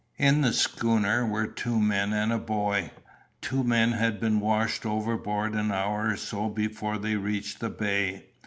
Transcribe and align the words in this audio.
In 0.17 0.41
the 0.41 0.51
schooner 0.51 1.27
were 1.27 1.45
two 1.45 1.79
men 1.79 2.11
and 2.11 2.33
a 2.33 2.39
boy: 2.39 2.89
two 3.39 3.63
men 3.63 3.91
had 3.91 4.19
been 4.19 4.39
washed 4.39 4.83
overboard 4.83 5.53
an 5.53 5.71
hour 5.71 6.07
or 6.13 6.17
so 6.17 6.49
before 6.49 6.97
they 6.97 7.15
reached 7.17 7.59
the 7.59 7.69
bay. 7.69 8.25